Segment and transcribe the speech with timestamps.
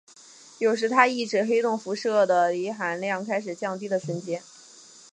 [0.57, 4.41] 有时它亦指黑洞辐射的熵含量开始降低的瞬间。